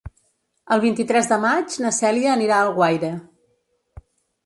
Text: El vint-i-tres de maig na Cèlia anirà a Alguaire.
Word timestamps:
El 0.75 0.81
vint-i-tres 0.85 1.29
de 1.33 1.37
maig 1.45 1.77
na 1.85 1.93
Cèlia 2.01 2.35
anirà 2.39 2.59
a 2.59 2.65
Alguaire. 2.71 3.15